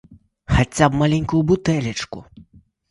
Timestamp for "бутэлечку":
1.53-2.29